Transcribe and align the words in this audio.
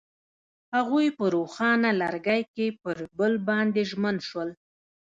هغوی 0.75 1.07
په 1.17 1.25
روښانه 1.35 1.89
لرګی 2.01 2.41
کې 2.53 2.67
پر 2.81 2.97
بل 3.17 3.33
باندې 3.47 3.81
ژمن 3.89 4.15
شول. 4.27 4.49